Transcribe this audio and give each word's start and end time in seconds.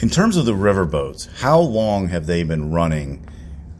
In 0.00 0.10
terms 0.10 0.36
of 0.36 0.46
the 0.46 0.52
riverboats, 0.52 1.26
how 1.40 1.58
long 1.58 2.06
have 2.10 2.26
they 2.26 2.44
been 2.44 2.70
running 2.70 3.26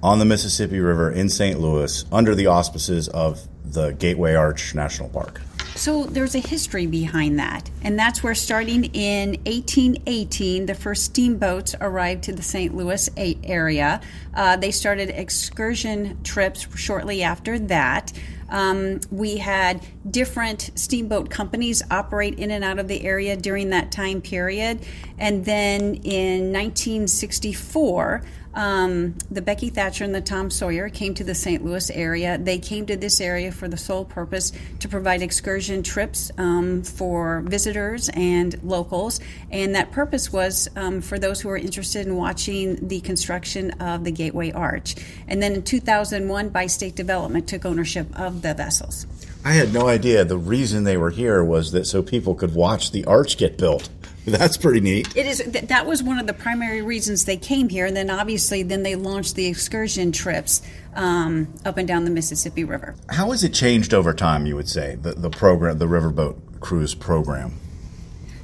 on 0.03 0.19
the 0.19 0.25
Mississippi 0.25 0.81
River 0.81 1.13
in 1.13 1.29
St. 1.29 1.61
Louis 1.61 2.05
under 2.11 2.35
the 2.35 2.49
auspices 2.49 3.07
of 3.07 3.47
the 3.65 3.93
Gateway 3.93 4.35
Arch 4.35 4.75
National 4.75 5.09
Park? 5.11 5.41
So 5.79 6.03
there's 6.03 6.35
a 6.35 6.41
history 6.41 6.87
behind 6.87 7.39
that, 7.39 7.71
and 7.83 7.97
that's 7.97 8.21
where 8.21 8.35
starting 8.35 8.87
in 8.87 9.31
1818, 9.47 10.67
the 10.67 10.75
first 10.75 11.05
steamboats 11.05 11.77
arrived 11.81 12.25
to 12.25 12.33
the 12.33 12.43
St. 12.43 12.75
Louis 12.75 13.09
area. 13.17 14.01
Uh, 14.35 14.57
they 14.57 14.73
started 14.73 15.11
excursion 15.11 16.21
trips 16.25 16.67
shortly 16.77 17.23
after 17.23 17.61
that. 17.61 18.13
Um, 18.49 18.99
we 19.13 19.37
had 19.37 19.87
different 20.11 20.71
steamboat 20.75 21.31
companies 21.31 21.81
operate 21.93 22.41
in 22.41 22.51
and 22.51 22.65
out 22.65 22.81
of 22.81 22.89
the 22.89 23.05
area 23.05 23.37
during 23.37 23.71
that 23.71 23.93
time 23.93 24.21
period. 24.21 24.85
And 25.17 25.45
then 25.45 25.95
in 25.95 26.53
1964, 26.53 28.25
um, 28.59 29.15
the 29.31 29.41
Becky 29.41 29.69
Thatcher 29.69 30.03
and 30.03 30.13
the 30.13 30.21
Tom 30.21 30.51
Sawyer 30.51 30.89
came 30.89 31.15
to 31.15 31.23
the 31.23 31.35
St. 31.35 31.65
Louis 31.65 31.91
area. 31.91 32.37
They 32.37 32.59
came 32.59 32.87
to 32.87 32.97
this 32.97 33.21
area 33.21 33.53
for 33.53 33.69
the 33.69 33.77
sole 33.77 34.05
purpose 34.05 34.51
to 34.81 34.89
provide 34.89 35.23
excursion 35.23 35.85
trips 35.85 36.33
um, 36.39 36.83
for 36.83 37.43
visitors 37.43 38.09
and 38.15 38.61
locals. 38.65 39.21
And 39.53 39.77
that 39.77 39.93
purpose 39.93 40.33
was 40.33 40.69
um, 40.75 41.01
for 41.01 41.21
those 41.21 41.41
who 41.41 41.51
were 41.51 41.57
interested 41.57 42.09
in 42.09 42.17
watching 42.17 42.89
the 42.89 43.01
construction 43.01 43.71
of 43.81 44.03
the 44.03 44.11
Gateway 44.11 44.51
Arch. 44.51 44.97
And 45.29 45.41
then 45.41 45.53
in 45.53 45.63
2001, 45.63 46.49
Bi-State 46.49 46.97
Development 46.97 47.47
took 47.47 47.65
ownership 47.65 48.09
of 48.19 48.43
the 48.43 48.55
vessels. 48.55 49.07
I 49.45 49.53
had 49.53 49.73
no 49.73 49.87
idea 49.87 50.25
the 50.25 50.37
reason 50.37 50.83
they 50.83 50.97
were 50.97 51.11
here 51.11 51.45
was 51.45 51.71
that 51.71 51.87
so 51.87 52.03
people 52.03 52.35
could 52.35 52.57
watch 52.57 52.91
the 52.91 53.05
arch 53.05 53.39
get 53.39 53.57
built. 53.57 53.89
That's 54.39 54.57
pretty 54.57 54.81
neat. 54.81 55.17
It 55.17 55.27
is. 55.27 55.39
That 55.39 55.87
was 55.87 56.03
one 56.03 56.19
of 56.19 56.27
the 56.27 56.33
primary 56.33 56.83
reasons 56.83 57.25
they 57.25 57.37
came 57.37 57.69
here, 57.69 57.87
and 57.87 57.97
then 57.97 58.11
obviously, 58.11 58.63
then 58.63 58.83
they 58.83 58.95
launched 58.95 59.35
the 59.35 59.47
excursion 59.47 60.13
trips 60.13 60.63
um, 60.95 61.53
up 61.65 61.77
and 61.77 61.89
down 61.89 62.05
the 62.05 62.11
Mississippi 62.11 62.65
River. 62.65 62.95
How 63.11 63.31
has 63.31 63.45
it 63.45 63.55
changed 63.55 63.95
over 63.95 64.13
time? 64.13 64.47
You 64.47 64.57
would 64.57 64.69
say 64.69 64.97
the 64.97 65.13
the 65.13 65.31
program, 65.31 65.79
the 65.79 65.87
riverboat 65.87 66.61
cruise 66.61 66.95
program. 66.95 67.55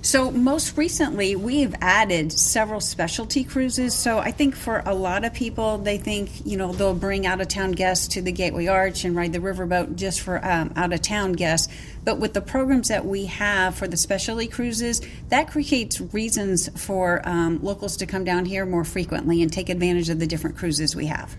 So, 0.04 0.30
most 0.30 0.76
recently, 0.76 1.34
we've 1.34 1.74
added 1.80 2.30
several 2.30 2.82
specialty 2.82 3.42
cruises. 3.42 3.94
So, 3.94 4.18
I 4.18 4.32
think 4.32 4.54
for 4.54 4.82
a 4.84 4.94
lot 4.94 5.24
of 5.24 5.32
people, 5.32 5.78
they 5.78 5.96
think, 5.96 6.44
you 6.44 6.58
know, 6.58 6.74
they'll 6.74 6.92
bring 6.92 7.24
out 7.24 7.40
of 7.40 7.48
town 7.48 7.72
guests 7.72 8.08
to 8.08 8.20
the 8.20 8.30
Gateway 8.30 8.66
Arch 8.66 9.06
and 9.06 9.16
ride 9.16 9.32
the 9.32 9.38
riverboat 9.38 9.96
just 9.96 10.20
for 10.20 10.44
um, 10.44 10.74
out 10.76 10.92
of 10.92 11.00
town 11.00 11.32
guests. 11.32 11.72
But 12.04 12.18
with 12.18 12.34
the 12.34 12.42
programs 12.42 12.88
that 12.88 13.06
we 13.06 13.24
have 13.24 13.76
for 13.76 13.88
the 13.88 13.96
specialty 13.96 14.46
cruises, 14.46 15.00
that 15.30 15.50
creates 15.50 16.02
reasons 16.02 16.68
for 16.78 17.26
um, 17.26 17.62
locals 17.62 17.96
to 17.96 18.04
come 18.04 18.24
down 18.24 18.44
here 18.44 18.66
more 18.66 18.84
frequently 18.84 19.40
and 19.40 19.50
take 19.50 19.70
advantage 19.70 20.10
of 20.10 20.20
the 20.20 20.26
different 20.26 20.58
cruises 20.58 20.94
we 20.94 21.06
have. 21.06 21.34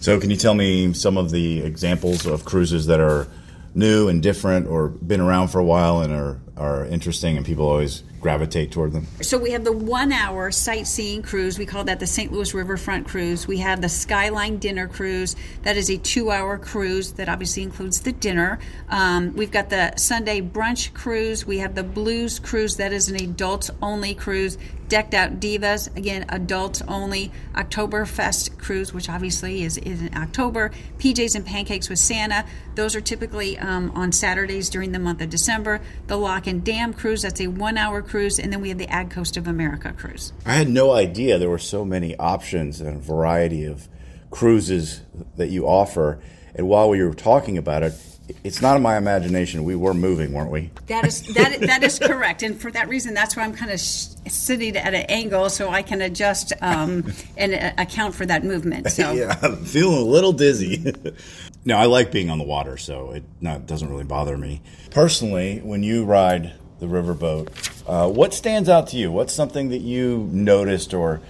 So, 0.00 0.20
can 0.20 0.28
you 0.28 0.36
tell 0.36 0.54
me 0.54 0.92
some 0.92 1.16
of 1.16 1.30
the 1.30 1.62
examples 1.62 2.26
of 2.26 2.44
cruises 2.44 2.84
that 2.84 3.00
are 3.00 3.28
new 3.74 4.08
and 4.08 4.22
different 4.22 4.66
or 4.66 4.88
been 4.88 5.22
around 5.22 5.48
for 5.48 5.58
a 5.58 5.64
while 5.64 6.02
and 6.02 6.12
are, 6.12 6.38
are 6.56 6.84
interesting 6.86 7.36
and 7.36 7.44
people 7.44 7.66
always 7.66 8.02
gravitate 8.20 8.72
toward 8.72 8.92
them? 8.92 9.06
So 9.20 9.36
we 9.36 9.50
have 9.50 9.64
the 9.64 9.72
one 9.72 10.12
hour 10.12 10.50
sightseeing 10.50 11.22
cruise. 11.22 11.58
We 11.58 11.66
call 11.66 11.84
that 11.84 12.00
the 12.00 12.06
St. 12.06 12.32
Louis 12.32 12.54
Riverfront 12.54 13.06
Cruise. 13.06 13.46
We 13.46 13.58
have 13.58 13.82
the 13.82 13.88
Skyline 13.88 14.58
Dinner 14.58 14.88
Cruise. 14.88 15.36
That 15.62 15.76
is 15.76 15.90
a 15.90 15.98
two 15.98 16.30
hour 16.30 16.56
cruise 16.56 17.12
that 17.12 17.28
obviously 17.28 17.62
includes 17.62 18.00
the 18.00 18.12
dinner. 18.12 18.58
Um, 18.88 19.34
we've 19.34 19.50
got 19.50 19.68
the 19.68 19.94
Sunday 19.96 20.40
Brunch 20.40 20.94
Cruise. 20.94 21.44
We 21.44 21.58
have 21.58 21.74
the 21.74 21.82
Blues 21.82 22.38
Cruise. 22.38 22.76
That 22.76 22.92
is 22.92 23.08
an 23.08 23.16
adults 23.16 23.70
only 23.82 24.14
cruise. 24.14 24.56
Decked 24.88 25.14
Out 25.14 25.40
Divas, 25.40 25.94
again, 25.96 26.26
adults 26.28 26.82
only. 26.86 27.32
Oktoberfest 27.54 28.58
Cruise, 28.58 28.92
which 28.92 29.08
obviously 29.08 29.62
is, 29.62 29.78
is 29.78 30.02
in 30.02 30.14
October. 30.14 30.70
PJs 30.98 31.34
and 31.34 31.46
Pancakes 31.46 31.88
with 31.88 31.98
Santa. 31.98 32.44
Those 32.74 32.94
are 32.94 33.00
typically 33.00 33.58
um, 33.58 33.90
on 33.94 34.12
Saturdays 34.12 34.68
during 34.68 34.92
the 34.92 34.98
month 34.98 35.20
of 35.20 35.30
December. 35.30 35.80
The 36.06 36.16
Lock 36.16 36.43
and 36.46 36.64
Dam 36.64 36.92
Cruise, 36.92 37.22
that's 37.22 37.40
a 37.40 37.48
one 37.48 37.76
hour 37.76 38.02
cruise. 38.02 38.38
And 38.38 38.52
then 38.52 38.60
we 38.60 38.68
have 38.68 38.78
the 38.78 38.88
Ag 38.88 39.10
Coast 39.10 39.36
of 39.36 39.46
America 39.46 39.92
Cruise. 39.96 40.32
I 40.46 40.54
had 40.54 40.68
no 40.68 40.92
idea 40.92 41.38
there 41.38 41.50
were 41.50 41.58
so 41.58 41.84
many 41.84 42.16
options 42.16 42.80
and 42.80 42.96
a 42.96 43.00
variety 43.00 43.64
of 43.64 43.88
cruises 44.30 45.02
that 45.36 45.48
you 45.48 45.66
offer. 45.66 46.20
And 46.54 46.68
while 46.68 46.88
we 46.88 47.02
were 47.02 47.14
talking 47.14 47.58
about 47.58 47.82
it, 47.82 47.94
it's 48.42 48.62
not 48.62 48.76
in 48.76 48.82
my 48.82 48.96
imagination. 48.96 49.64
We 49.64 49.76
were 49.76 49.92
moving, 49.92 50.32
weren't 50.32 50.50
we? 50.50 50.70
That 50.86 51.06
is 51.06 51.22
that 51.34 51.60
that 51.60 51.82
is 51.82 51.98
correct, 51.98 52.42
and 52.42 52.58
for 52.58 52.70
that 52.70 52.88
reason, 52.88 53.12
that's 53.12 53.36
why 53.36 53.42
I'm 53.42 53.52
kind 53.52 53.70
of 53.70 53.78
sh- 53.78 54.06
sitting 54.28 54.76
at 54.76 54.94
an 54.94 55.06
angle 55.08 55.50
so 55.50 55.68
I 55.68 55.82
can 55.82 56.00
adjust 56.00 56.52
um, 56.62 57.12
and 57.36 57.54
uh, 57.54 57.72
account 57.76 58.14
for 58.14 58.24
that 58.24 58.42
movement. 58.42 58.90
So 58.90 59.12
yeah, 59.14 59.38
I'm 59.42 59.56
feeling 59.64 59.98
a 59.98 60.04
little 60.04 60.32
dizzy. 60.32 60.92
no, 61.64 61.76
I 61.76 61.86
like 61.86 62.12
being 62.12 62.30
on 62.30 62.38
the 62.38 62.44
water, 62.44 62.76
so 62.76 63.12
it 63.12 63.24
not, 63.40 63.66
doesn't 63.66 63.88
really 63.88 64.04
bother 64.04 64.36
me. 64.36 64.60
Personally, 64.90 65.60
when 65.60 65.82
you 65.82 66.04
ride 66.04 66.52
the 66.78 66.86
riverboat, 66.86 67.48
uh, 67.86 68.08
what 68.10 68.34
stands 68.34 68.68
out 68.68 68.88
to 68.88 68.96
you? 68.96 69.10
What's 69.10 69.32
something 69.32 69.70
that 69.70 69.80
you 69.80 70.28
noticed 70.30 70.92
or 70.92 71.20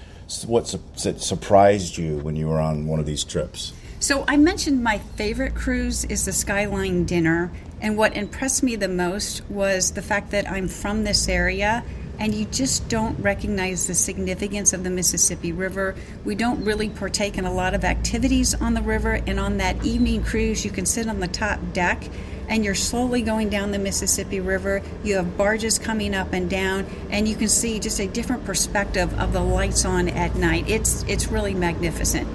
what 0.46 0.66
su- 0.66 1.18
surprised 1.18 1.96
you 1.96 2.18
when 2.18 2.34
you 2.34 2.48
were 2.48 2.60
on 2.60 2.86
one 2.86 2.98
of 2.98 3.06
these 3.06 3.22
trips? 3.22 3.72
So 4.00 4.24
I 4.26 4.36
mentioned 4.36 4.82
my 4.82 4.98
favorite 4.98 5.54
cruise 5.54 6.04
is 6.04 6.24
the 6.24 6.32
Skyline 6.32 7.04
Dinner, 7.04 7.52
and 7.80 7.96
what 7.96 8.16
impressed 8.16 8.62
me 8.62 8.76
the 8.76 8.88
most 8.88 9.48
was 9.48 9.92
the 9.92 10.02
fact 10.02 10.30
that 10.32 10.50
I'm 10.50 10.68
from 10.68 11.04
this 11.04 11.28
area 11.28 11.84
and 12.18 12.34
you 12.34 12.44
just 12.46 12.88
don't 12.88 13.18
recognize 13.20 13.86
the 13.86 13.94
significance 13.94 14.72
of 14.72 14.84
the 14.84 14.90
Mississippi 14.90 15.52
River. 15.52 15.94
We 16.24 16.34
don't 16.34 16.64
really 16.64 16.88
partake 16.88 17.38
in 17.38 17.44
a 17.44 17.52
lot 17.52 17.74
of 17.74 17.84
activities 17.84 18.54
on 18.54 18.74
the 18.74 18.82
river, 18.82 19.20
and 19.26 19.38
on 19.40 19.58
that 19.58 19.84
evening 19.84 20.22
cruise, 20.22 20.64
you 20.64 20.70
can 20.70 20.86
sit 20.86 21.08
on 21.08 21.20
the 21.20 21.28
top 21.28 21.60
deck 21.72 22.08
and 22.48 22.64
you're 22.64 22.74
slowly 22.74 23.22
going 23.22 23.48
down 23.48 23.70
the 23.72 23.78
Mississippi 23.78 24.40
River. 24.40 24.82
You 25.02 25.16
have 25.16 25.36
barges 25.36 25.78
coming 25.78 26.14
up 26.14 26.32
and 26.32 26.48
down, 26.48 26.86
and 27.10 27.26
you 27.26 27.36
can 27.36 27.48
see 27.48 27.78
just 27.78 28.00
a 28.00 28.06
different 28.06 28.44
perspective 28.44 29.18
of 29.18 29.32
the 29.32 29.40
lights 29.40 29.84
on 29.84 30.08
at 30.08 30.34
night. 30.36 30.68
It's 30.68 31.02
it's 31.04 31.28
really 31.28 31.54
magnificent. 31.54 32.28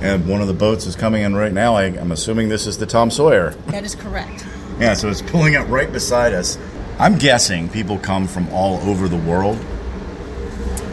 And 0.00 0.28
one 0.28 0.42
of 0.42 0.48
the 0.48 0.54
boats 0.54 0.86
is 0.86 0.96
coming 0.96 1.22
in 1.22 1.34
right 1.34 1.52
now. 1.52 1.76
I, 1.76 1.84
am 1.84 2.12
assuming 2.12 2.48
this 2.48 2.66
is 2.66 2.76
the 2.76 2.86
Tom 2.86 3.10
Sawyer. 3.10 3.50
That 3.68 3.84
is 3.84 3.94
correct. 3.94 4.44
Yeah, 4.78 4.94
so 4.94 5.08
it's 5.08 5.22
pulling 5.22 5.56
up 5.56 5.68
right 5.68 5.90
beside 5.90 6.34
us. 6.34 6.58
I'm 6.98 7.18
guessing 7.18 7.68
people 7.68 7.98
come 7.98 8.28
from 8.28 8.48
all 8.50 8.76
over 8.88 9.08
the 9.08 9.16
world. 9.16 9.58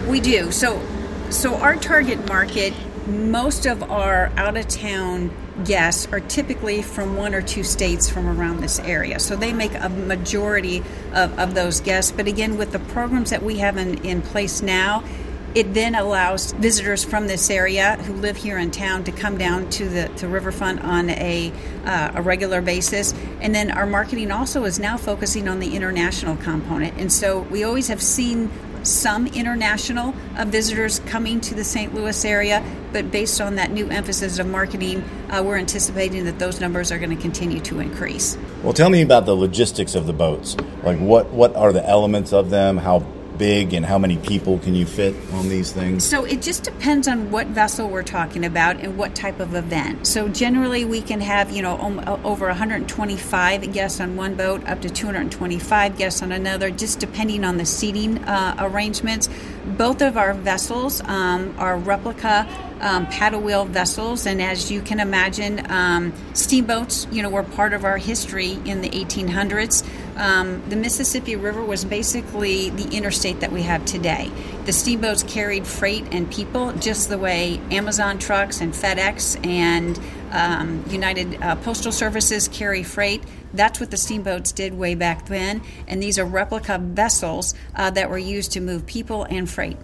We 0.07 0.19
do. 0.19 0.51
So, 0.51 0.81
so 1.29 1.55
our 1.55 1.75
target 1.75 2.27
market, 2.27 2.73
most 3.07 3.67
of 3.67 3.83
our 3.83 4.31
out 4.35 4.57
of 4.57 4.67
town 4.67 5.31
guests 5.63 6.07
are 6.11 6.19
typically 6.19 6.81
from 6.81 7.15
one 7.15 7.35
or 7.35 7.41
two 7.41 7.63
states 7.63 8.09
from 8.09 8.27
around 8.27 8.61
this 8.61 8.79
area. 8.79 9.19
So 9.19 9.35
they 9.35 9.53
make 9.53 9.73
a 9.75 9.89
majority 9.89 10.79
of, 11.13 11.37
of 11.37 11.53
those 11.53 11.81
guests. 11.81 12.11
But 12.11 12.27
again, 12.27 12.57
with 12.57 12.71
the 12.71 12.79
programs 12.79 13.29
that 13.29 13.43
we 13.43 13.59
have 13.59 13.77
in, 13.77 14.03
in 14.03 14.23
place 14.23 14.63
now, 14.63 15.03
It 15.53 15.73
then 15.73 15.95
allows 15.95 16.53
visitors 16.53 17.03
from 17.03 17.27
this 17.27 17.49
area 17.49 17.97
who 18.03 18.13
live 18.13 18.37
here 18.37 18.57
in 18.57 18.71
town 18.71 19.03
to 19.03 19.11
come 19.11 19.37
down 19.37 19.69
to 19.71 19.89
the 19.89 20.07
to 20.17 20.27
Riverfront 20.27 20.81
on 20.81 21.09
a, 21.09 21.51
uh, 21.83 22.11
a 22.15 22.21
regular 22.21 22.61
basis. 22.61 23.13
And 23.41 23.53
then 23.53 23.69
our 23.69 23.85
marketing 23.85 24.31
also 24.31 24.63
is 24.63 24.79
now 24.79 24.95
focusing 24.95 25.49
on 25.49 25.59
the 25.59 25.75
international 25.75 26.37
component. 26.37 26.97
And 26.97 27.11
so 27.11 27.41
we 27.41 27.65
always 27.65 27.89
have 27.89 28.01
seen 28.01 28.49
some 28.83 29.27
international 29.27 30.13
uh, 30.37 30.45
visitors 30.45 30.99
coming 30.99 31.39
to 31.41 31.53
the 31.53 31.63
St. 31.63 31.93
Louis 31.93 32.25
area, 32.25 32.63
but 32.91 33.11
based 33.11 33.39
on 33.39 33.55
that 33.55 33.71
new 33.71 33.89
emphasis 33.89 34.39
of 34.39 34.47
marketing, 34.47 35.03
uh, 35.29 35.43
we're 35.45 35.57
anticipating 35.57 36.25
that 36.25 36.39
those 36.39 36.59
numbers 36.59 36.91
are 36.91 36.97
going 36.97 37.15
to 37.15 37.21
continue 37.21 37.59
to 37.59 37.79
increase. 37.79 38.37
Well, 38.63 38.73
tell 38.73 38.89
me 38.89 39.01
about 39.01 39.25
the 39.25 39.35
logistics 39.35 39.95
of 39.95 40.07
the 40.07 40.13
boats. 40.13 40.55
Like, 40.83 40.97
what 40.97 41.29
what 41.29 41.55
are 41.55 41.71
the 41.71 41.87
elements 41.87 42.33
of 42.33 42.49
them? 42.49 42.77
How 42.77 43.05
big 43.37 43.73
and 43.73 43.85
how 43.85 43.97
many 43.97 44.17
people 44.17 44.59
can 44.59 44.75
you 44.75 44.85
fit 44.85 45.15
on 45.33 45.49
these 45.49 45.71
things? 45.71 46.03
So 46.05 46.25
it 46.25 46.41
just 46.41 46.63
depends 46.63 47.07
on 47.07 47.31
what 47.31 47.47
vessel 47.47 47.89
we're 47.89 48.03
talking 48.03 48.45
about 48.45 48.77
and 48.77 48.97
what 48.97 49.15
type 49.15 49.39
of 49.39 49.55
event. 49.55 50.07
So 50.07 50.27
generally 50.27 50.85
we 50.85 51.01
can 51.01 51.21
have, 51.21 51.51
you 51.51 51.61
know, 51.61 51.77
over 52.23 52.47
125 52.47 53.73
guests 53.73 53.99
on 53.99 54.15
one 54.15 54.35
boat, 54.35 54.65
up 54.67 54.81
to 54.81 54.89
225 54.89 55.97
guests 55.97 56.21
on 56.21 56.31
another, 56.31 56.69
just 56.69 56.99
depending 56.99 57.43
on 57.43 57.57
the 57.57 57.65
seating 57.65 58.17
uh, 58.25 58.55
arrangements. 58.59 59.29
Both 59.65 60.01
of 60.01 60.17
our 60.17 60.33
vessels 60.33 61.01
um, 61.01 61.55
are 61.57 61.77
replica 61.77 62.47
um, 62.81 63.05
paddle 63.07 63.41
wheel 63.41 63.65
vessels, 63.65 64.25
and 64.25 64.41
as 64.41 64.71
you 64.71 64.81
can 64.81 64.99
imagine, 64.99 65.71
um, 65.71 66.13
steamboats, 66.33 67.07
you 67.11 67.21
know, 67.21 67.29
were 67.29 67.43
part 67.43 67.73
of 67.73 67.85
our 67.85 67.97
history 67.97 68.57
in 68.65 68.81
the 68.81 68.89
1800s. 68.89 69.87
Um, 70.17 70.61
the 70.69 70.75
Mississippi 70.75 71.35
River 71.35 71.63
was 71.63 71.85
basically 71.85 72.69
the 72.71 72.89
interstate 72.95 73.39
that 73.39 73.51
we 73.51 73.61
have 73.63 73.85
today. 73.85 74.29
The 74.65 74.73
steamboats 74.73 75.23
carried 75.23 75.65
freight 75.65 76.05
and 76.11 76.29
people 76.29 76.73
just 76.73 77.09
the 77.09 77.17
way 77.17 77.61
Amazon 77.71 78.19
trucks 78.19 78.61
and 78.61 78.73
FedEx 78.73 79.45
and 79.45 79.99
um, 80.31 80.83
United 80.89 81.41
uh, 81.41 81.55
Postal 81.57 81.91
Services 81.91 82.47
carry 82.47 82.83
freight. 82.83 83.23
That's 83.53 83.79
what 83.79 83.91
the 83.91 83.97
steamboats 83.97 84.51
did 84.51 84.73
way 84.73 84.95
back 84.95 85.27
then, 85.27 85.61
and 85.87 86.01
these 86.01 86.17
are 86.17 86.25
replica 86.25 86.77
vessels 86.77 87.53
uh, 87.75 87.91
that 87.91 88.09
were 88.09 88.17
used 88.17 88.53
to 88.53 88.61
move 88.61 88.85
people 88.85 89.23
and 89.25 89.49
freight. 89.49 89.77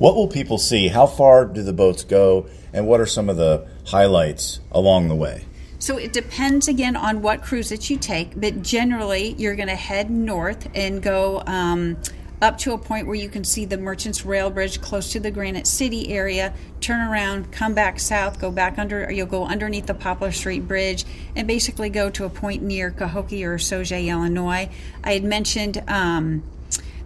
What 0.00 0.16
will 0.16 0.28
people 0.28 0.56
see? 0.56 0.88
How 0.88 1.06
far 1.06 1.44
do 1.44 1.62
the 1.62 1.74
boats 1.74 2.04
go? 2.04 2.46
And 2.72 2.86
what 2.86 3.00
are 3.00 3.06
some 3.06 3.28
of 3.28 3.36
the 3.36 3.68
highlights 3.84 4.60
along 4.72 5.08
the 5.08 5.14
way? 5.14 5.44
So 5.78 5.98
it 5.98 6.14
depends 6.14 6.68
again 6.68 6.96
on 6.96 7.20
what 7.20 7.42
cruise 7.42 7.68
that 7.68 7.90
you 7.90 7.98
take, 7.98 8.32
but 8.34 8.62
generally 8.62 9.34
you're 9.36 9.54
going 9.54 9.68
to 9.68 9.76
head 9.76 10.10
north 10.10 10.70
and 10.74 11.02
go 11.02 11.42
um, 11.46 11.98
up 12.40 12.56
to 12.60 12.72
a 12.72 12.78
point 12.78 13.08
where 13.08 13.14
you 13.14 13.28
can 13.28 13.44
see 13.44 13.66
the 13.66 13.76
Merchants 13.76 14.24
Rail 14.24 14.48
Bridge 14.48 14.80
close 14.80 15.12
to 15.12 15.20
the 15.20 15.30
Granite 15.30 15.66
City 15.66 16.08
area. 16.08 16.54
Turn 16.80 17.06
around, 17.06 17.52
come 17.52 17.74
back 17.74 18.00
south, 18.00 18.40
go 18.40 18.50
back 18.50 18.78
under, 18.78 19.12
you'll 19.12 19.26
go 19.26 19.44
underneath 19.44 19.84
the 19.84 19.92
Poplar 19.92 20.32
Street 20.32 20.66
Bridge, 20.66 21.04
and 21.36 21.46
basically 21.46 21.90
go 21.90 22.08
to 22.08 22.24
a 22.24 22.30
point 22.30 22.62
near 22.62 22.90
Cahokia 22.90 23.50
or 23.50 23.58
Sauget, 23.58 24.06
Illinois. 24.06 24.70
I 25.04 25.12
had 25.12 25.24
mentioned. 25.24 25.82
Um, 25.86 26.42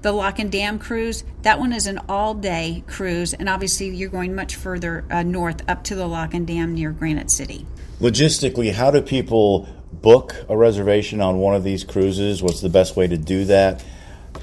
the 0.04 0.12
Lock 0.12 0.38
and 0.38 0.52
Dam 0.52 0.78
cruise, 0.78 1.24
that 1.42 1.58
one 1.58 1.72
is 1.72 1.86
an 1.86 1.98
all 2.10 2.34
day 2.34 2.84
cruise, 2.86 3.32
and 3.32 3.48
obviously 3.48 3.88
you're 3.88 4.10
going 4.10 4.34
much 4.34 4.54
further 4.54 5.02
uh, 5.10 5.22
north 5.22 5.66
up 5.66 5.82
to 5.84 5.94
the 5.94 6.06
Lock 6.06 6.34
and 6.34 6.46
Dam 6.46 6.74
near 6.74 6.92
Granite 6.92 7.30
City. 7.30 7.66
Logistically, 8.00 8.70
how 8.70 8.90
do 8.90 9.00
people 9.00 9.66
book 9.92 10.44
a 10.50 10.56
reservation 10.56 11.22
on 11.22 11.38
one 11.38 11.54
of 11.54 11.64
these 11.64 11.84
cruises? 11.84 12.42
What's 12.42 12.60
the 12.60 12.68
best 12.68 12.96
way 12.96 13.06
to 13.06 13.16
do 13.16 13.46
that? 13.46 13.82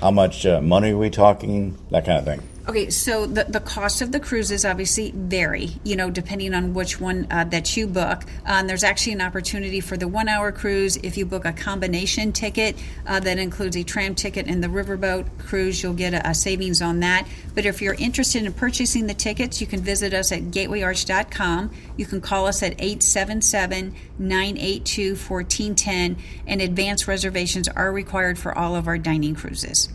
How 0.02 0.10
much 0.10 0.48
uh, 0.48 0.62
money 0.62 0.94
are 0.94 0.98
we 0.98 1.12
talking? 1.12 1.78
That 1.92 2.06
kind 2.06 2.18
of 2.18 2.25
thing. 2.25 2.50
Okay, 2.69 2.92
so 2.92 3.25
the, 3.25 3.46
the 3.46 3.60
cost 3.60 4.04
of 4.04 4.12
the 4.12 4.19
cruises 4.19 4.66
obviously 4.66 5.12
vary, 5.16 5.72
you 5.84 5.96
know, 5.96 6.12
depending 6.12 6.54
on 6.54 6.75
which 6.75 7.02
one 7.02 7.25
uh, 7.31 7.44
that 7.46 7.75
you 7.75 7.88
book. 7.88 8.22
Um, 8.46 8.68
there's 8.68 8.84
actually 8.84 9.13
an 9.13 9.22
opportunity 9.22 9.81
for 9.81 9.98
the 9.98 10.08
one 10.08 10.30
hour 10.30 10.52
cruise. 10.52 10.96
If 10.98 11.18
you 11.18 11.25
book 11.25 11.44
a 11.46 11.54
combination 11.54 12.31
ticket 12.31 12.78
uh, 13.08 13.19
that 13.22 13.40
includes 13.40 13.75
a 13.78 13.84
tram 13.84 14.13
ticket 14.13 14.46
and 14.46 14.63
the 14.63 14.68
riverboat 14.68 15.40
cruise, 15.40 15.81
you'll 15.81 15.96
get 15.96 16.13
a, 16.13 16.30
a, 16.30 16.36
savings 16.36 16.84
on 16.84 17.00
that. 17.00 17.28
But 17.56 17.66
if 17.66 17.81
you're 17.81 17.96
interested 17.96 18.44
in 18.44 18.54
purchasing 18.54 19.07
the 19.07 19.16
tickets, 19.16 19.60
you 19.60 19.66
can 19.66 19.81
visit 19.81 20.14
us 20.14 20.31
at 20.31 20.44
gatewayarch.com. 20.44 21.72
You 21.98 22.06
can 22.06 22.22
call 22.22 22.46
us 22.46 22.62
at 22.62 22.74
877 22.74 23.96
982 24.19 25.16
1410, 25.16 26.16
and 26.46 26.62
advance 26.62 27.07
reservations 27.07 27.68
are 27.69 27.92
required 27.92 28.38
for 28.38 28.56
all 28.56 28.75
of 28.75 28.88
our 28.88 29.00
dining 29.00 29.34
cruises. 29.34 29.90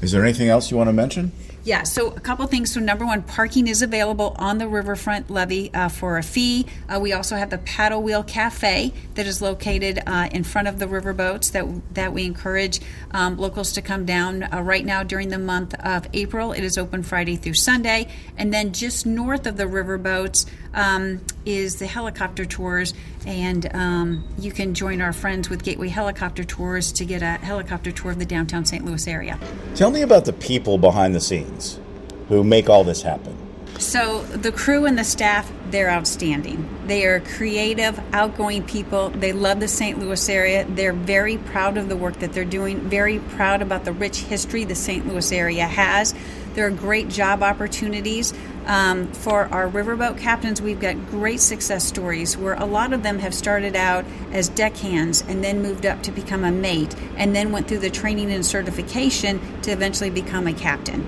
Is 0.00 0.12
there 0.12 0.22
anything 0.22 0.48
else 0.48 0.70
you 0.70 0.76
want 0.76 0.88
to 0.88 0.92
mention? 0.92 1.32
Yeah, 1.66 1.82
so 1.82 2.12
a 2.12 2.20
couple 2.20 2.46
things. 2.46 2.72
So, 2.72 2.78
number 2.78 3.04
one, 3.04 3.24
parking 3.24 3.66
is 3.66 3.82
available 3.82 4.36
on 4.38 4.58
the 4.58 4.68
riverfront 4.68 5.28
levee 5.28 5.72
uh, 5.74 5.88
for 5.88 6.16
a 6.16 6.22
fee. 6.22 6.64
Uh, 6.88 7.00
we 7.00 7.12
also 7.12 7.34
have 7.34 7.50
the 7.50 7.58
Paddle 7.58 8.04
Wheel 8.04 8.22
Cafe 8.22 8.92
that 9.16 9.26
is 9.26 9.42
located 9.42 10.00
uh, 10.06 10.28
in 10.30 10.44
front 10.44 10.68
of 10.68 10.78
the 10.78 10.86
riverboats 10.86 11.50
that 11.50 11.66
that 11.92 12.12
we 12.12 12.24
encourage 12.24 12.80
um, 13.10 13.36
locals 13.36 13.72
to 13.72 13.82
come 13.82 14.06
down. 14.06 14.44
Uh, 14.44 14.62
right 14.62 14.86
now, 14.86 15.02
during 15.02 15.30
the 15.30 15.40
month 15.40 15.74
of 15.80 16.06
April, 16.12 16.52
it 16.52 16.62
is 16.62 16.78
open 16.78 17.02
Friday 17.02 17.34
through 17.34 17.54
Sunday, 17.54 18.06
and 18.38 18.54
then 18.54 18.72
just 18.72 19.04
north 19.04 19.44
of 19.44 19.56
the 19.56 19.64
riverboats 19.64 20.46
um, 20.76 21.20
is 21.44 21.76
the 21.76 21.86
helicopter 21.86 22.44
tours, 22.44 22.94
and 23.26 23.74
um, 23.74 24.24
you 24.38 24.52
can 24.52 24.74
join 24.74 25.00
our 25.00 25.12
friends 25.12 25.50
with 25.50 25.64
Gateway 25.64 25.88
Helicopter 25.88 26.44
Tours 26.44 26.92
to 26.92 27.04
get 27.04 27.22
a 27.22 27.44
helicopter 27.44 27.90
tour 27.90 28.12
of 28.12 28.18
the 28.18 28.26
downtown 28.26 28.64
St. 28.64 28.84
Louis 28.84 29.08
area. 29.08 29.40
Tell 29.74 29.90
me 29.90 30.02
about 30.02 30.26
the 30.26 30.32
people 30.34 30.78
behind 30.78 31.14
the 31.14 31.20
scenes 31.20 31.80
who 32.28 32.44
make 32.44 32.68
all 32.68 32.84
this 32.84 33.02
happen. 33.02 33.36
So, 33.78 34.22
the 34.22 34.52
crew 34.52 34.86
and 34.86 34.98
the 34.98 35.04
staff, 35.04 35.50
they're 35.70 35.90
outstanding. 35.90 36.66
They 36.86 37.04
are 37.04 37.20
creative, 37.20 38.00
outgoing 38.14 38.64
people. 38.64 39.10
They 39.10 39.32
love 39.34 39.60
the 39.60 39.68
St. 39.68 39.98
Louis 39.98 40.28
area. 40.30 40.64
They're 40.66 40.94
very 40.94 41.36
proud 41.36 41.76
of 41.76 41.90
the 41.90 41.96
work 41.96 42.18
that 42.20 42.32
they're 42.32 42.46
doing, 42.46 42.80
very 42.80 43.18
proud 43.18 43.60
about 43.60 43.84
the 43.84 43.92
rich 43.92 44.18
history 44.18 44.64
the 44.64 44.74
St. 44.74 45.06
Louis 45.06 45.30
area 45.30 45.66
has. 45.66 46.14
There 46.54 46.66
are 46.66 46.70
great 46.70 47.10
job 47.10 47.42
opportunities. 47.42 48.32
Um, 48.66 49.06
for 49.12 49.44
our 49.52 49.68
riverboat 49.68 50.18
captains, 50.18 50.60
we've 50.60 50.80
got 50.80 50.96
great 51.10 51.40
success 51.40 51.84
stories 51.84 52.36
where 52.36 52.54
a 52.54 52.64
lot 52.64 52.92
of 52.92 53.04
them 53.04 53.20
have 53.20 53.32
started 53.32 53.76
out 53.76 54.04
as 54.32 54.48
deckhands 54.48 55.22
and 55.22 55.42
then 55.42 55.62
moved 55.62 55.86
up 55.86 56.02
to 56.02 56.10
become 56.10 56.44
a 56.44 56.50
mate 56.50 56.94
and 57.16 57.34
then 57.34 57.52
went 57.52 57.68
through 57.68 57.78
the 57.78 57.90
training 57.90 58.32
and 58.32 58.44
certification 58.44 59.40
to 59.62 59.70
eventually 59.70 60.10
become 60.10 60.48
a 60.48 60.52
captain. 60.52 61.02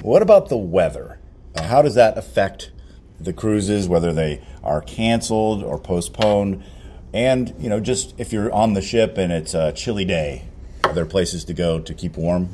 What 0.00 0.22
about 0.22 0.48
the 0.48 0.56
weather? 0.56 1.18
Uh, 1.54 1.64
how 1.64 1.82
does 1.82 1.94
that 1.96 2.16
affect 2.16 2.72
the 3.20 3.34
cruises, 3.34 3.88
whether 3.88 4.12
they 4.14 4.42
are 4.64 4.80
canceled 4.80 5.62
or 5.62 5.78
postponed? 5.78 6.64
And, 7.12 7.54
you 7.58 7.68
know, 7.68 7.78
just 7.78 8.14
if 8.18 8.32
you're 8.32 8.50
on 8.50 8.72
the 8.72 8.80
ship 8.80 9.18
and 9.18 9.30
it's 9.30 9.52
a 9.52 9.72
chilly 9.72 10.06
day, 10.06 10.46
are 10.84 10.94
there 10.94 11.04
places 11.04 11.44
to 11.44 11.52
go 11.52 11.78
to 11.78 11.92
keep 11.92 12.16
warm? 12.16 12.48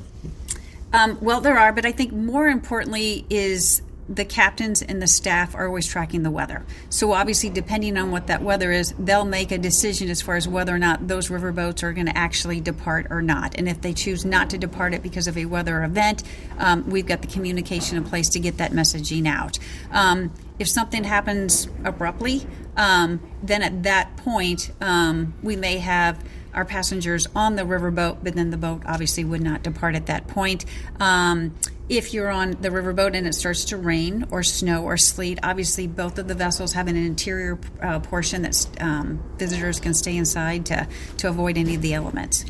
Um, 0.92 1.16
well, 1.21 1.40
there 1.40 1.59
are, 1.59 1.73
but 1.73 1.87
I 1.87 1.92
think 1.92 2.12
more 2.12 2.49
importantly 2.49 3.25
is 3.30 3.82
the 4.08 4.24
captains 4.24 4.80
and 4.80 5.02
the 5.02 5.06
staff 5.06 5.54
are 5.54 5.66
always 5.66 5.86
tracking 5.86 6.22
the 6.22 6.30
weather. 6.30 6.64
So 6.88 7.12
obviously, 7.12 7.50
depending 7.50 7.96
on 7.98 8.10
what 8.10 8.26
that 8.28 8.42
weather 8.42 8.72
is, 8.72 8.94
they'll 8.98 9.24
make 9.24 9.52
a 9.52 9.58
decision 9.58 10.08
as 10.08 10.22
far 10.22 10.36
as 10.36 10.48
whether 10.48 10.74
or 10.74 10.78
not 10.78 11.08
those 11.08 11.28
riverboats 11.28 11.82
are 11.82 11.92
going 11.92 12.06
to 12.06 12.16
actually 12.16 12.60
depart 12.60 13.08
or 13.10 13.20
not. 13.20 13.54
And 13.58 13.68
if 13.68 13.80
they 13.80 13.92
choose 13.92 14.24
not 14.24 14.50
to 14.50 14.58
depart 14.58 14.94
it 14.94 15.02
because 15.02 15.26
of 15.26 15.36
a 15.36 15.44
weather 15.44 15.84
event, 15.84 16.22
um, 16.58 16.88
we've 16.88 17.06
got 17.06 17.20
the 17.20 17.28
communication 17.28 17.96
in 17.96 18.04
place 18.04 18.28
to 18.30 18.40
get 18.40 18.56
that 18.58 18.72
messaging 18.72 19.26
out. 19.28 19.58
Um, 19.90 20.32
if 20.58 20.68
something 20.68 21.04
happens 21.04 21.68
abruptly, 21.84 22.46
um, 22.76 23.20
then 23.42 23.62
at 23.62 23.82
that 23.82 24.16
point, 24.16 24.72
um, 24.80 25.34
we 25.42 25.56
may 25.56 25.78
have 25.78 26.24
our 26.54 26.64
passengers 26.64 27.28
on 27.36 27.56
the 27.56 27.62
riverboat, 27.62 28.18
but 28.22 28.34
then 28.34 28.50
the 28.50 28.56
boat 28.56 28.82
obviously 28.86 29.24
would 29.24 29.42
not 29.42 29.62
depart 29.62 29.94
at 29.94 30.06
that 30.06 30.26
point. 30.26 30.64
Um, 30.98 31.54
if 31.88 32.12
you're 32.12 32.28
on 32.28 32.50
the 32.61 32.68
riverboat 32.68 33.16
and 33.16 33.26
it 33.26 33.35
starts 33.35 33.64
to 33.66 33.76
rain 33.76 34.26
or 34.30 34.42
snow 34.42 34.85
or 34.85 34.97
sleet, 34.97 35.38
obviously 35.42 35.87
both 35.87 36.18
of 36.18 36.28
the 36.28 36.35
vessels 36.35 36.75
have 36.75 36.87
an 36.87 36.97
interior 36.97 37.59
uh, 37.83 37.99
portion 38.00 38.42
that 38.42 38.66
um, 38.80 39.23
visitors 39.38 39.80
can 39.80 39.95
stay 39.95 40.16
inside 40.16 40.66
to, 40.66 40.87
to 41.16 41.28
avoid 41.28 41.57
any 41.57 41.75
of 41.75 41.83
the 41.83 41.95
elements. 41.95 42.45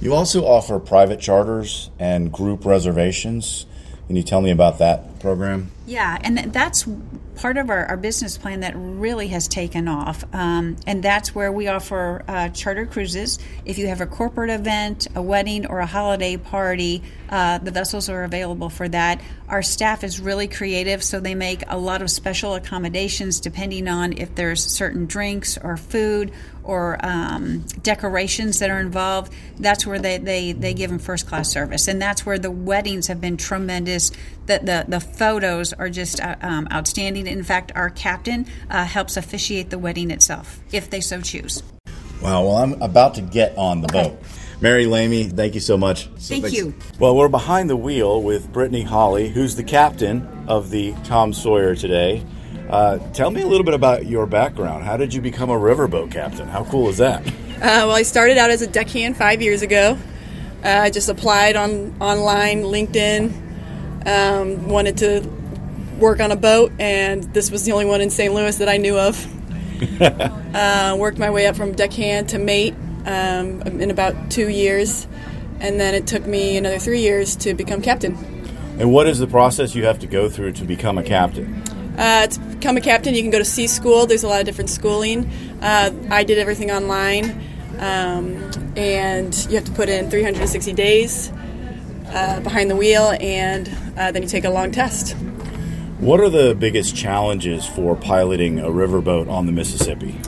You 0.00 0.14
also 0.14 0.44
offer 0.44 0.78
private 0.78 1.20
charters 1.20 1.90
and 1.98 2.32
group 2.32 2.64
reservations. 2.64 3.66
Can 4.06 4.16
you 4.16 4.22
tell 4.22 4.40
me 4.40 4.50
about 4.50 4.78
that 4.78 5.17
program? 5.20 5.70
Yeah, 5.86 6.18
and 6.22 6.52
that's 6.52 6.86
part 7.36 7.56
of 7.56 7.70
our, 7.70 7.86
our 7.86 7.96
business 7.96 8.36
plan 8.36 8.60
that 8.60 8.74
really 8.76 9.28
has 9.28 9.46
taken 9.46 9.88
off. 9.88 10.24
Um, 10.34 10.76
and 10.86 11.02
that's 11.02 11.34
where 11.34 11.52
we 11.52 11.68
offer 11.68 12.24
uh, 12.26 12.48
charter 12.48 12.84
cruises. 12.84 13.38
If 13.64 13.78
you 13.78 13.86
have 13.86 14.00
a 14.00 14.06
corporate 14.06 14.50
event, 14.50 15.06
a 15.14 15.22
wedding, 15.22 15.66
or 15.66 15.78
a 15.78 15.86
holiday 15.86 16.36
party, 16.36 17.02
uh, 17.30 17.58
the 17.58 17.70
vessels 17.70 18.08
are 18.08 18.24
available 18.24 18.68
for 18.68 18.88
that. 18.88 19.20
Our 19.48 19.62
staff 19.62 20.04
is 20.04 20.20
really 20.20 20.48
creative, 20.48 21.02
so 21.02 21.20
they 21.20 21.34
make 21.34 21.62
a 21.68 21.78
lot 21.78 22.02
of 22.02 22.10
special 22.10 22.54
accommodations 22.54 23.40
depending 23.40 23.88
on 23.88 24.14
if 24.18 24.34
there's 24.34 24.64
certain 24.64 25.06
drinks 25.06 25.56
or 25.56 25.76
food 25.76 26.32
or 26.64 26.98
um, 27.02 27.60
decorations 27.82 28.58
that 28.58 28.68
are 28.68 28.80
involved. 28.80 29.32
That's 29.58 29.86
where 29.86 29.98
they, 29.98 30.18
they, 30.18 30.52
they 30.52 30.74
give 30.74 30.90
them 30.90 30.98
first 30.98 31.26
class 31.26 31.50
service. 31.50 31.88
And 31.88 32.02
that's 32.02 32.26
where 32.26 32.38
the 32.38 32.50
weddings 32.50 33.06
have 33.06 33.22
been 33.22 33.38
tremendous. 33.38 34.10
The, 34.48 34.58
the, 34.62 34.84
the 34.88 35.00
photos 35.00 35.74
are 35.74 35.90
just 35.90 36.20
uh, 36.20 36.36
um, 36.40 36.66
outstanding. 36.72 37.26
In 37.26 37.44
fact, 37.44 37.70
our 37.74 37.90
captain 37.90 38.46
uh, 38.70 38.84
helps 38.84 39.16
officiate 39.16 39.68
the 39.68 39.78
wedding 39.78 40.10
itself, 40.10 40.60
if 40.72 40.88
they 40.88 41.00
so 41.00 41.20
choose. 41.20 41.62
Wow. 42.22 42.44
Well, 42.44 42.56
I'm 42.56 42.82
about 42.82 43.14
to 43.16 43.20
get 43.20 43.56
on 43.56 43.82
the 43.82 43.88
boat. 43.88 44.20
Mary 44.60 44.86
Lamie, 44.86 45.24
thank 45.24 45.54
you 45.54 45.60
so 45.60 45.76
much. 45.76 46.06
Thank 46.18 46.50
you. 46.52 46.74
Well, 46.98 47.14
we're 47.14 47.28
behind 47.28 47.70
the 47.70 47.76
wheel 47.76 48.22
with 48.22 48.52
Brittany 48.52 48.82
Holly, 48.82 49.28
who's 49.28 49.54
the 49.54 49.62
captain 49.62 50.26
of 50.48 50.70
the 50.70 50.94
Tom 51.04 51.32
Sawyer 51.32 51.76
today. 51.76 52.24
Uh, 52.68 52.98
tell 53.12 53.30
me 53.30 53.42
a 53.42 53.46
little 53.46 53.64
bit 53.64 53.74
about 53.74 54.06
your 54.06 54.26
background. 54.26 54.82
How 54.82 54.96
did 54.96 55.14
you 55.14 55.20
become 55.20 55.50
a 55.50 55.58
riverboat 55.58 56.10
captain? 56.10 56.48
How 56.48 56.64
cool 56.64 56.88
is 56.88 56.96
that? 56.96 57.24
Uh, 57.26 57.30
well, 57.60 57.92
I 57.92 58.02
started 58.02 58.36
out 58.36 58.50
as 58.50 58.62
a 58.62 58.66
deckhand 58.66 59.16
five 59.16 59.42
years 59.42 59.62
ago. 59.62 59.96
Uh, 60.64 60.68
I 60.68 60.90
just 60.90 61.08
applied 61.08 61.54
on 61.54 61.94
online, 62.00 62.62
LinkedIn, 62.62 63.47
um, 64.08 64.68
wanted 64.68 64.96
to 64.98 65.28
work 65.98 66.20
on 66.20 66.32
a 66.32 66.36
boat, 66.36 66.72
and 66.78 67.24
this 67.34 67.50
was 67.50 67.64
the 67.64 67.72
only 67.72 67.84
one 67.84 68.00
in 68.00 68.10
St. 68.10 68.32
Louis 68.32 68.56
that 68.56 68.68
I 68.68 68.76
knew 68.76 68.98
of. 68.98 69.26
uh, 70.54 70.96
worked 70.98 71.18
my 71.18 71.30
way 71.30 71.46
up 71.46 71.56
from 71.56 71.72
deckhand 71.72 72.30
to 72.30 72.38
mate 72.38 72.74
um, 73.04 73.62
in 73.62 73.90
about 73.90 74.30
two 74.30 74.48
years, 74.48 75.06
and 75.60 75.78
then 75.78 75.94
it 75.94 76.06
took 76.06 76.26
me 76.26 76.56
another 76.56 76.78
three 76.78 77.00
years 77.00 77.36
to 77.36 77.54
become 77.54 77.82
captain. 77.82 78.14
And 78.78 78.92
what 78.92 79.06
is 79.06 79.18
the 79.18 79.26
process 79.26 79.74
you 79.74 79.84
have 79.84 79.98
to 80.00 80.06
go 80.06 80.28
through 80.28 80.52
to 80.52 80.64
become 80.64 80.98
a 80.98 81.02
captain? 81.02 81.62
Uh, 81.98 82.28
to 82.28 82.40
become 82.40 82.76
a 82.76 82.80
captain, 82.80 83.14
you 83.14 83.22
can 83.22 83.30
go 83.30 83.38
to 83.38 83.44
sea 83.44 83.66
school. 83.66 84.06
There's 84.06 84.22
a 84.22 84.28
lot 84.28 84.38
of 84.40 84.46
different 84.46 84.70
schooling. 84.70 85.28
Uh, 85.60 85.90
I 86.10 86.22
did 86.22 86.38
everything 86.38 86.70
online, 86.70 87.30
um, 87.78 88.50
and 88.76 89.34
you 89.50 89.56
have 89.56 89.64
to 89.64 89.72
put 89.72 89.88
in 89.88 90.08
360 90.08 90.72
days 90.74 91.32
uh, 92.10 92.40
behind 92.40 92.70
the 92.70 92.76
wheel, 92.76 93.14
and 93.20 93.68
uh, 93.96 94.12
then 94.12 94.22
you 94.22 94.28
take 94.28 94.44
a 94.44 94.50
long 94.50 94.72
test. 94.72 95.16
What 95.98 96.20
are 96.20 96.28
the 96.28 96.54
biggest 96.54 96.94
challenges 96.94 97.66
for 97.66 97.96
piloting 97.96 98.60
a 98.60 98.66
riverboat 98.66 99.28
on 99.28 99.46
the 99.46 99.52
Mississippi? 99.52 100.20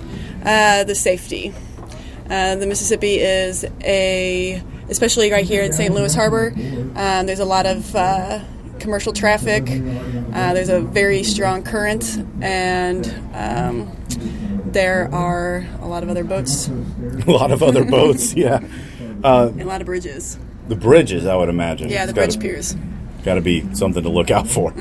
Uh, 0.45 0.85
the 0.85 0.95
safety. 0.95 1.55
Uh, 2.29 2.57
the 2.57 2.67
Mississippi 2.67 3.19
is 3.19 3.65
a, 3.83 4.63
especially 4.89 5.31
right 5.31 5.45
here 5.45 5.63
in 5.63 5.73
St. 5.73 5.95
Louis 5.95 6.15
Harbor, 6.15 6.53
um, 6.97 7.27
there's 7.27 7.41
a 7.41 7.45
lot 7.45 7.67
of 7.67 7.95
uh, 7.95 8.41
commercial 8.81 9.13
traffic. 9.13 9.69
Uh, 9.69 10.55
there's 10.55 10.69
a 10.69 10.81
very 10.81 11.23
strong 11.23 11.63
current, 11.63 12.19
and 12.41 13.07
um, 13.35 13.91
there 14.67 15.09
are 15.15 15.67
a 15.81 15.87
lot 15.87 16.03
of 16.03 16.09
other 16.09 16.25
boats, 16.25 16.69
a 17.27 17.31
lot 17.31 17.53
of 17.53 17.63
other 17.63 17.85
boats, 17.85 18.35
yeah. 18.35 18.61
and 18.99 19.25
a 19.25 19.65
lot 19.65 19.81
of 19.81 19.87
bridges. 19.87 20.39
The 20.71 20.77
bridges, 20.77 21.27
I 21.27 21.35
would 21.37 21.49
imagine. 21.49 21.89
Yeah, 21.91 22.07
the 22.07 22.13
gotta- 22.13 22.29
bridge 22.39 22.41
piers. 22.41 22.77
got 23.25 23.35
to 23.35 23.41
be 23.41 23.75
something 23.75 24.03
to 24.05 24.09
look 24.09 24.31
out 24.31 24.47
for. 24.49 24.73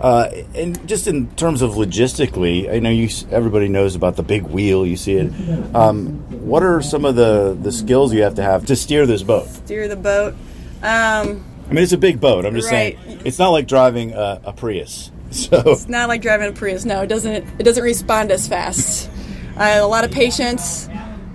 Uh, 0.00 0.28
and 0.56 0.86
just 0.88 1.06
in 1.06 1.28
terms 1.36 1.62
of 1.62 1.72
logistically, 1.72 2.68
I 2.68 2.80
know 2.80 2.90
you. 2.90 3.08
Everybody 3.30 3.68
knows 3.68 3.94
about 3.94 4.16
the 4.16 4.24
big 4.24 4.42
wheel. 4.42 4.84
You 4.84 4.96
see 4.96 5.12
it. 5.14 5.32
Um, 5.76 6.14
what 6.46 6.64
are 6.64 6.82
some 6.82 7.04
of 7.04 7.14
the 7.14 7.56
the 7.62 7.70
skills 7.70 8.12
you 8.12 8.22
have 8.24 8.34
to 8.34 8.42
have 8.42 8.66
to 8.66 8.74
steer 8.74 9.06
this 9.06 9.22
boat? 9.22 9.46
Steer 9.48 9.86
the 9.86 9.94
boat. 9.94 10.34
Um, 10.82 11.44
I 11.70 11.72
mean, 11.72 11.84
it's 11.84 11.92
a 11.92 11.98
big 11.98 12.20
boat. 12.20 12.44
I'm 12.44 12.54
just 12.56 12.68
Right. 12.72 12.98
saying, 13.06 13.22
it's 13.24 13.38
not 13.38 13.50
like 13.50 13.68
driving 13.68 14.12
a, 14.12 14.40
a 14.44 14.52
Prius. 14.52 15.10
So 15.30 15.62
It's 15.66 15.88
not 15.88 16.08
like 16.08 16.20
driving 16.20 16.48
a 16.48 16.52
Prius. 16.52 16.84
No, 16.84 17.02
it 17.02 17.06
doesn't. 17.06 17.46
It 17.60 17.62
doesn't 17.62 17.84
respond 17.84 18.32
as 18.32 18.48
fast. 18.48 19.08
Uh, 19.56 19.78
a 19.80 19.86
lot 19.86 20.02
of 20.04 20.10
patience. 20.10 20.88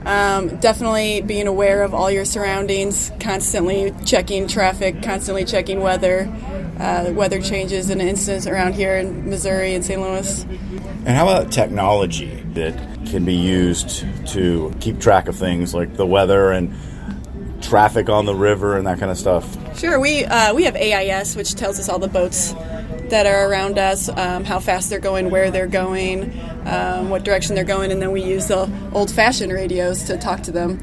Um, 0.07 0.55
definitely 0.61 1.19
being 1.19 1.47
aware 1.47 1.83
of 1.83 1.93
all 1.93 2.09
your 2.09 2.23
surroundings. 2.23 3.11
Constantly 3.19 3.93
checking 4.05 4.47
traffic. 4.47 5.03
Constantly 5.03 5.43
checking 5.43 5.81
weather. 5.81 6.33
Uh, 6.79 7.11
weather 7.13 7.41
changes 7.41 7.89
and 7.89 8.01
incidents 8.01 8.47
around 8.47 8.73
here 8.73 8.95
in 8.95 9.29
Missouri 9.29 9.75
and 9.75 9.83
St. 9.83 9.99
Louis. 9.99 10.43
And 11.05 11.09
how 11.09 11.27
about 11.27 11.51
technology 11.51 12.41
that 12.53 12.73
can 13.07 13.25
be 13.25 13.35
used 13.35 14.05
to 14.27 14.73
keep 14.79 14.99
track 14.99 15.27
of 15.27 15.35
things 15.35 15.73
like 15.73 15.95
the 15.95 16.05
weather 16.05 16.51
and 16.51 16.73
traffic 17.61 18.07
on 18.07 18.25
the 18.25 18.35
river 18.35 18.77
and 18.77 18.87
that 18.87 18.99
kind 18.99 19.11
of 19.11 19.17
stuff? 19.17 19.77
Sure, 19.77 19.99
we 19.99 20.23
uh, 20.23 20.53
we 20.53 20.63
have 20.63 20.75
AIS, 20.75 21.35
which 21.35 21.55
tells 21.55 21.79
us 21.79 21.89
all 21.89 21.99
the 21.99 22.07
boats 22.07 22.53
that 23.09 23.25
are 23.25 23.49
around 23.49 23.77
us, 23.77 24.09
um, 24.09 24.43
how 24.43 24.59
fast 24.59 24.89
they're 24.89 24.99
going, 24.99 25.29
where 25.29 25.51
they're 25.51 25.67
going, 25.67 26.31
um, 26.67 27.09
what 27.09 27.23
direction 27.23 27.55
they're 27.55 27.63
going, 27.63 27.91
and 27.91 28.01
then 28.01 28.11
we 28.11 28.21
use 28.23 28.47
the 28.47 28.69
old-fashioned 28.93 29.51
radios 29.51 30.03
to 30.03 30.17
talk 30.17 30.43
to 30.43 30.51
them. 30.51 30.79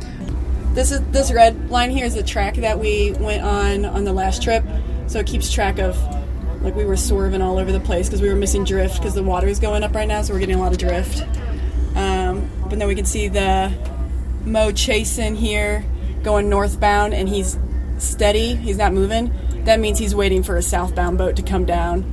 This 0.75 0.91
is 0.91 1.01
this 1.13 1.31
red 1.33 1.71
line 1.71 1.91
here 1.91 2.05
is 2.05 2.15
the 2.15 2.23
track 2.23 2.57
that 2.57 2.81
we 2.81 3.13
went 3.13 3.45
on 3.45 3.85
on 3.85 4.05
the 4.05 4.13
last 4.13 4.43
trip, 4.43 4.65
so 5.07 5.21
it 5.21 5.27
keeps 5.27 5.53
track 5.53 5.79
of. 5.79 5.97
Like 6.63 6.75
we 6.75 6.87
were 6.87 6.97
swerving 6.97 7.43
all 7.43 7.59
over 7.59 7.71
the 7.71 7.81
place 7.81 8.09
because 8.09 8.23
we 8.23 8.31
were 8.31 8.35
missing 8.35 8.65
drift 8.65 8.97
because 8.97 9.13
the 9.13 9.23
water 9.23 9.47
is 9.47 9.61
going 9.61 9.85
up 9.85 9.95
right 9.95 10.09
now, 10.09 10.23
so 10.23 10.33
we're 10.33 10.41
getting 10.41 10.55
a 10.55 10.61
lot 10.61 10.73
of 10.73 10.79
drift. 10.79 11.21
Um, 11.95 12.51
but 12.71 12.79
then 12.79 12.89
we 12.89 12.95
can 12.95 13.05
see 13.05 13.29
the 13.29 13.71
Mo 14.47 14.73
chasing 14.73 15.37
here, 15.37 15.85
going 16.23 16.49
northbound, 16.49 17.13
and 17.13 17.29
he's 17.29 17.59
steady. 17.99 18.55
He's 18.55 18.79
not 18.79 18.95
moving. 18.95 19.31
That 19.65 19.79
means 19.79 19.99
he's 19.99 20.15
waiting 20.15 20.43
for 20.43 20.57
a 20.57 20.63
southbound 20.63 21.19
boat 21.19 21.37
to 21.37 21.43
come 21.43 21.67
down. 21.67 22.11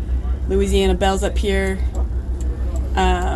Louisiana 0.50 0.96
Bell's 0.96 1.24
up 1.24 1.38
here. 1.38 1.80
Um, 2.96 3.31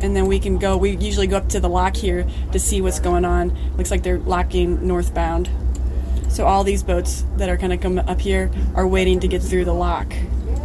and 0.00 0.14
then 0.16 0.26
we 0.26 0.38
can 0.38 0.58
go. 0.58 0.76
We 0.76 0.96
usually 0.96 1.26
go 1.26 1.38
up 1.38 1.48
to 1.50 1.60
the 1.60 1.68
lock 1.68 1.96
here 1.96 2.26
to 2.52 2.58
see 2.58 2.80
what's 2.80 3.00
going 3.00 3.24
on. 3.24 3.56
Looks 3.76 3.90
like 3.90 4.02
they're 4.02 4.18
locking 4.18 4.86
northbound. 4.86 5.50
So 6.28 6.44
all 6.44 6.64
these 6.64 6.82
boats 6.82 7.24
that 7.36 7.48
are 7.48 7.56
kind 7.56 7.72
of 7.72 7.80
come 7.80 7.98
up 7.98 8.20
here 8.20 8.50
are 8.74 8.86
waiting 8.86 9.20
to 9.20 9.28
get 9.28 9.42
through 9.42 9.64
the 9.64 9.74
lock. 9.74 10.12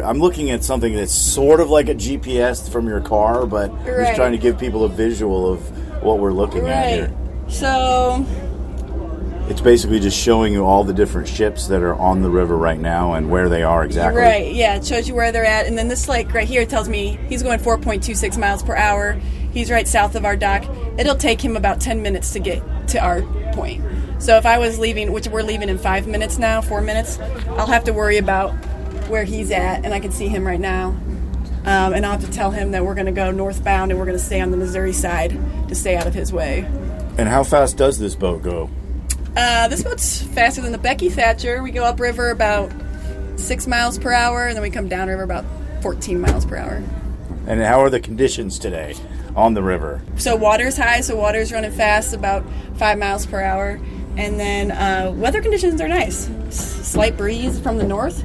I'm 0.03 0.19
looking 0.19 0.51
at 0.51 0.63
something 0.63 0.95
that's 0.95 1.13
sort 1.13 1.59
of 1.59 1.69
like 1.69 1.87
a 1.87 1.95
GPS 1.95 2.69
from 2.69 2.87
your 2.87 3.01
car, 3.01 3.45
but 3.45 3.71
just 3.85 4.15
trying 4.15 4.31
to 4.31 4.37
give 4.37 4.59
people 4.59 4.83
a 4.83 4.89
visual 4.89 5.51
of 5.51 6.03
what 6.03 6.19
we're 6.19 6.33
looking 6.33 6.67
at 6.67 6.89
here. 6.89 7.17
So 7.47 8.25
It's 9.51 9.59
basically 9.59 9.99
just 9.99 10.17
showing 10.17 10.53
you 10.53 10.63
all 10.63 10.85
the 10.85 10.93
different 10.93 11.27
ships 11.27 11.67
that 11.67 11.83
are 11.83 11.93
on 11.95 12.21
the 12.21 12.29
river 12.29 12.55
right 12.55 12.79
now 12.79 13.15
and 13.15 13.29
where 13.29 13.49
they 13.49 13.63
are 13.63 13.83
exactly. 13.83 14.21
Right, 14.21 14.53
yeah, 14.53 14.77
it 14.77 14.85
shows 14.85 15.09
you 15.09 15.13
where 15.13 15.33
they're 15.33 15.43
at. 15.43 15.65
And 15.67 15.77
then 15.77 15.89
this 15.89 16.07
lake 16.07 16.33
right 16.33 16.47
here 16.47 16.65
tells 16.65 16.87
me 16.87 17.19
he's 17.27 17.43
going 17.43 17.59
4.26 17.59 18.39
miles 18.39 18.63
per 18.63 18.77
hour. 18.77 19.19
He's 19.51 19.69
right 19.69 19.85
south 19.85 20.15
of 20.15 20.23
our 20.23 20.37
dock. 20.37 20.63
It'll 20.97 21.17
take 21.17 21.43
him 21.43 21.57
about 21.57 21.81
10 21.81 22.01
minutes 22.01 22.31
to 22.31 22.39
get 22.39 22.63
to 22.87 23.03
our 23.03 23.23
point. 23.51 23.83
So 24.19 24.37
if 24.37 24.45
I 24.45 24.57
was 24.57 24.79
leaving, 24.79 25.11
which 25.11 25.27
we're 25.27 25.43
leaving 25.43 25.67
in 25.67 25.77
five 25.77 26.07
minutes 26.07 26.37
now, 26.37 26.61
four 26.61 26.79
minutes, 26.79 27.19
I'll 27.49 27.67
have 27.67 27.83
to 27.83 27.91
worry 27.91 28.19
about 28.19 28.51
where 29.09 29.25
he's 29.25 29.51
at, 29.51 29.83
and 29.83 29.93
I 29.93 29.99
can 29.99 30.13
see 30.13 30.29
him 30.29 30.47
right 30.47 30.61
now. 30.61 30.91
Um, 31.65 31.93
and 31.93 32.05
I'll 32.05 32.13
have 32.13 32.23
to 32.23 32.31
tell 32.31 32.51
him 32.51 32.71
that 32.71 32.85
we're 32.85 32.95
going 32.95 33.07
to 33.07 33.11
go 33.11 33.31
northbound 33.31 33.91
and 33.91 33.99
we're 33.99 34.05
going 34.05 34.17
to 34.17 34.23
stay 34.23 34.39
on 34.39 34.51
the 34.51 34.57
Missouri 34.57 34.93
side 34.93 35.37
to 35.67 35.75
stay 35.75 35.97
out 35.97 36.07
of 36.07 36.13
his 36.13 36.31
way. 36.31 36.61
And 37.17 37.27
how 37.27 37.43
fast 37.43 37.75
does 37.75 37.99
this 37.99 38.15
boat 38.15 38.43
go? 38.43 38.69
Uh, 39.35 39.67
this 39.69 39.83
boat's 39.83 40.21
faster 40.21 40.61
than 40.61 40.71
the 40.71 40.77
Becky 40.77 41.09
Thatcher. 41.09 41.63
We 41.63 41.71
go 41.71 41.83
upriver 41.85 42.31
about 42.31 42.71
six 43.37 43.65
miles 43.67 43.97
per 43.97 44.11
hour, 44.11 44.47
and 44.47 44.55
then 44.55 44.61
we 44.61 44.69
come 44.69 44.87
downriver 44.89 45.23
about 45.23 45.45
14 45.81 46.19
miles 46.19 46.45
per 46.45 46.57
hour. 46.57 46.83
And 47.47 47.61
how 47.61 47.79
are 47.81 47.89
the 47.89 47.99
conditions 47.99 48.59
today 48.59 48.95
on 49.35 49.53
the 49.53 49.63
river? 49.63 50.01
So 50.17 50.35
water's 50.35 50.77
high, 50.77 51.01
so 51.01 51.15
water's 51.15 51.51
running 51.51 51.71
fast, 51.71 52.13
about 52.13 52.43
five 52.75 52.97
miles 52.99 53.25
per 53.25 53.41
hour. 53.41 53.79
And 54.17 54.37
then 54.39 54.71
uh, 54.71 55.13
weather 55.15 55.41
conditions 55.41 55.79
are 55.79 55.87
nice. 55.87 56.29
Slight 56.49 57.15
breeze 57.17 57.57
from 57.59 57.77
the 57.77 57.85
north, 57.85 58.23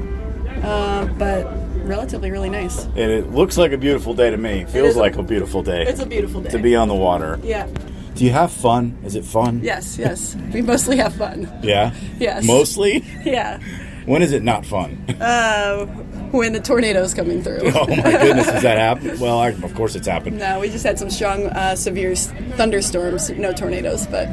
uh, 0.65 1.07
but 1.17 1.45
relatively 1.87 2.33
really 2.33 2.51
nice. 2.51 2.85
And 2.85 2.99
it 2.99 3.31
looks 3.31 3.57
like 3.57 3.71
a 3.71 3.79
beautiful 3.79 4.13
day 4.13 4.31
to 4.31 4.37
me. 4.37 4.65
Feels 4.65 4.91
is 4.91 4.97
a- 4.97 4.99
like 4.99 5.17
a 5.17 5.23
beautiful 5.23 5.63
day. 5.63 5.85
It's 5.87 6.01
a 6.01 6.07
beautiful 6.07 6.41
day. 6.41 6.51
to 6.51 6.59
be 6.59 6.75
on 6.75 6.89
the 6.89 6.95
water. 6.97 7.39
Yeah. 7.45 7.69
Do 8.17 8.25
you 8.25 8.31
have 8.33 8.51
fun? 8.51 8.97
Is 9.05 9.15
it 9.15 9.25
fun? 9.25 9.61
Yes. 9.63 9.99
Yes. 9.99 10.35
we 10.53 10.63
mostly 10.63 10.97
have 10.97 11.15
fun. 11.15 11.49
Yeah? 11.63 11.95
Yes. 12.19 12.45
Mostly? 12.47 13.05
Yeah. 13.25 13.61
When 14.07 14.23
is 14.23 14.33
it 14.33 14.43
not 14.43 14.65
fun? 14.65 15.05
Uh, 15.21 15.85
when 16.33 16.53
the 16.53 16.61
tornado's 16.61 17.13
coming 17.13 17.43
through. 17.43 17.61
oh 17.75 17.87
my 17.89 17.97
goodness, 18.13 18.49
has 18.49 18.63
that 18.63 18.79
happened? 18.79 19.21
Well, 19.21 19.39
I, 19.39 19.49
of 19.51 19.75
course 19.75 19.95
it's 19.97 20.07
happened. 20.07 20.39
No, 20.39 20.61
we 20.61 20.69
just 20.71 20.85
had 20.85 20.99
some 20.99 21.11
strong, 21.11 21.47
uh, 21.47 21.75
severe 21.77 22.13
s- 22.13 22.33
thunderstorms. 22.57 23.31
No 23.31 23.53
tornadoes, 23.53 24.07
but 24.07 24.29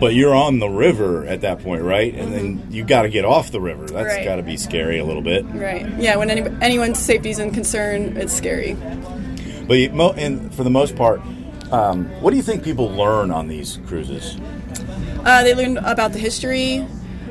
But 0.00 0.14
you're 0.14 0.34
on 0.34 0.58
the 0.60 0.68
river 0.68 1.24
at 1.26 1.40
that 1.42 1.62
point, 1.62 1.82
right? 1.82 2.14
And 2.14 2.32
then 2.32 2.66
you 2.70 2.84
got 2.84 3.02
to 3.02 3.08
get 3.08 3.24
off 3.24 3.50
the 3.50 3.60
river. 3.60 3.86
That's 3.86 4.16
Right. 4.16 4.24
got 4.24 4.36
to 4.36 4.42
be 4.42 4.56
scary 4.56 4.98
a 4.98 5.04
little 5.04 5.22
bit. 5.22 5.44
right. 5.52 5.86
Yeah, 5.98 6.16
when 6.16 6.30
any, 6.30 6.42
anyone's 6.62 6.98
safety 6.98 7.30
is 7.30 7.38
in 7.38 7.50
concern, 7.52 8.16
it's 8.16 8.32
scary. 8.32 8.76
But 9.66 9.74
you, 9.74 9.90
mo- 9.90 10.12
and 10.16 10.52
for 10.54 10.64
the 10.64 10.70
most 10.70 10.96
part, 10.96 11.20
um, 11.72 12.06
what 12.20 12.30
do 12.30 12.36
you 12.36 12.42
think 12.42 12.62
people 12.62 12.88
learn 12.88 13.30
on 13.30 13.48
these 13.48 13.78
cruises? 13.86 14.36
Uh, 15.24 15.42
they 15.42 15.54
learn 15.54 15.78
about 15.78 16.12
the 16.12 16.18
history 16.18 16.86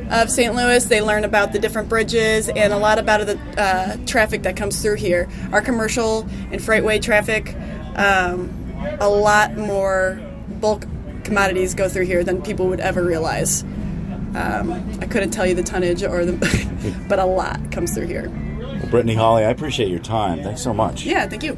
of 0.09 0.29
St. 0.29 0.55
Louis. 0.55 0.85
They 0.85 1.01
learn 1.01 1.23
about 1.23 1.51
the 1.51 1.59
different 1.59 1.89
bridges 1.89 2.49
and 2.49 2.73
a 2.73 2.77
lot 2.77 2.99
about 2.99 3.25
the 3.25 3.39
uh, 3.57 3.97
traffic 4.05 4.43
that 4.43 4.55
comes 4.55 4.81
through 4.81 4.95
here. 4.95 5.27
Our 5.51 5.61
commercial 5.61 6.21
and 6.51 6.61
freightway 6.61 7.01
traffic, 7.01 7.55
um, 7.95 8.53
a 8.99 9.09
lot 9.09 9.55
more 9.57 10.21
bulk 10.59 10.85
commodities 11.23 11.73
go 11.73 11.89
through 11.89 12.05
here 12.05 12.23
than 12.23 12.41
people 12.41 12.67
would 12.67 12.79
ever 12.79 13.03
realize. 13.03 13.63
Um, 14.35 14.99
I 15.01 15.07
couldn't 15.07 15.31
tell 15.31 15.45
you 15.45 15.55
the 15.55 15.63
tonnage 15.63 16.03
or 16.03 16.25
the, 16.25 17.05
but 17.09 17.19
a 17.19 17.25
lot 17.25 17.71
comes 17.71 17.93
through 17.93 18.07
here. 18.07 18.29
Brittany 18.89 19.15
Holly, 19.15 19.43
I 19.43 19.49
appreciate 19.49 19.89
your 19.89 19.99
time. 19.99 20.43
Thanks 20.43 20.61
so 20.61 20.73
much. 20.73 21.03
Yeah, 21.03 21.27
thank 21.27 21.43
you. 21.43 21.57